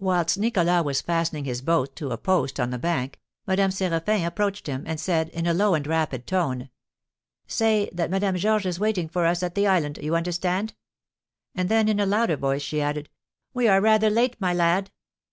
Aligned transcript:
Whilst 0.00 0.36
Nicholas 0.38 0.82
was 0.84 1.00
fastening 1.02 1.44
his 1.44 1.62
boat 1.62 1.94
to 1.94 2.10
a 2.10 2.18
post 2.18 2.58
on 2.58 2.70
the 2.70 2.80
bank, 2.80 3.20
Madame 3.46 3.70
Séraphin 3.70 4.26
approached 4.26 4.66
him, 4.66 4.82
and 4.88 4.98
said, 4.98 5.28
in 5.28 5.46
a 5.46 5.54
low 5.54 5.74
and 5.74 5.86
rapid 5.86 6.26
tone: 6.26 6.68
"Say 7.46 7.88
that 7.92 8.10
Madame 8.10 8.34
Georges 8.36 8.66
is 8.74 8.80
waiting 8.80 9.08
for 9.08 9.24
us 9.24 9.40
at 9.40 9.54
the 9.54 9.68
island, 9.68 10.00
you 10.02 10.16
understand?" 10.16 10.74
And 11.54 11.68
then, 11.68 11.88
in 11.88 12.00
a 12.00 12.06
louder 12.06 12.34
voice, 12.36 12.62
she 12.62 12.82
added, 12.82 13.08
"We 13.54 13.68
are 13.68 13.80
rather 13.80 14.10
late, 14.10 14.34
my 14.40 14.52
lad." 14.52 14.90